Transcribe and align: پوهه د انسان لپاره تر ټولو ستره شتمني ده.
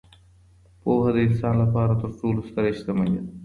پوهه 0.81 1.09
د 1.15 1.17
انسان 1.27 1.55
لپاره 1.63 1.93
تر 2.01 2.09
ټولو 2.19 2.39
ستره 2.49 2.69
شتمني 2.77 3.17
ده. 3.25 3.29